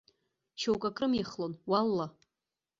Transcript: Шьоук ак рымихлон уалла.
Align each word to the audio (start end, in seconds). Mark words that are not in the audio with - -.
Шьоук 0.59 0.83
ак 0.89 0.97
рымихлон 1.01 1.53
уалла. 1.69 2.07